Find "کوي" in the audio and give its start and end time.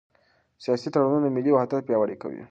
2.21-2.39